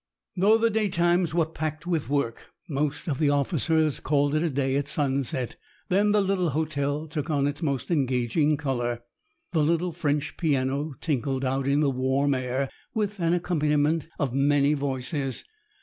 [0.35, 4.75] Though the daytimes were packed with work, most of the officers called it a day
[4.75, 5.57] at sunset.
[5.89, 9.03] Then the little hotel took on its most engaging color.
[9.53, 14.73] The little French piano tinkled out in the warm air with an accompaniment of many
[14.73, 15.43] voices.